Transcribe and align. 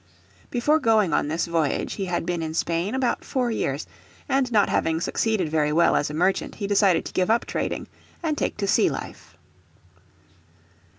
Before 0.49 0.79
going 0.79 1.13
on 1.13 1.27
this 1.27 1.45
voyage 1.45 1.93
he 1.93 2.05
had 2.05 2.25
been 2.25 2.41
in 2.41 2.55
Spain 2.55 2.95
about 2.95 3.23
four 3.23 3.51
years, 3.51 3.85
and 4.27 4.51
not 4.51 4.67
having 4.67 4.99
succeeded 4.99 5.47
very 5.47 5.71
well 5.71 5.95
as 5.95 6.09
a 6.09 6.15
merchant 6.15 6.55
he 6.55 6.65
decided 6.65 7.05
to 7.05 7.13
give 7.13 7.29
up 7.29 7.45
trading 7.45 7.85
and 8.23 8.35
take 8.35 8.57
to 8.57 8.65
a 8.65 8.67
sea 8.67 8.89
life. 8.89 9.37